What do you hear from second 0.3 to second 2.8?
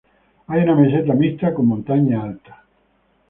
Hay una meseta mixta con montaña alta.